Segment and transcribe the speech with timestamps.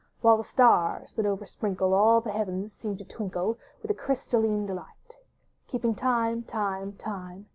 [0.21, 5.17] While the stars, that oversprinkle All the heavens, seem to twinkle With a crystalline delight;
[5.67, 7.45] Keeping time, time, time.